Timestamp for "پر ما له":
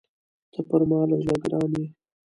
0.69-1.15